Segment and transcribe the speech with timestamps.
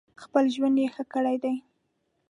[0.23, 1.55] خپل ژوند یې ښه کړی دی.